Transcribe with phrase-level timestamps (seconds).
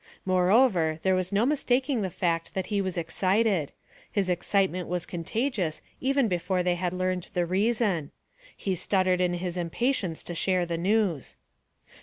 [0.25, 3.71] Moreover, there was no mistaking the fact that he was excited;
[4.11, 8.09] his excitement was contagious even before they had learned the reason.
[8.57, 11.35] He stuttered in his impatience to share the news.